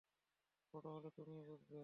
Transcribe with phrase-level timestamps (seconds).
[0.73, 1.79] বড় হলে তুমিও বুঝবে।